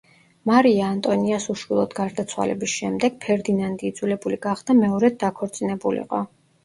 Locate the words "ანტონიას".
0.93-1.43